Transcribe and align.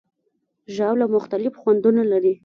ژاوله 0.75 1.05
مختلف 1.15 1.53
خوندونه 1.61 2.01
لري. 2.11 2.33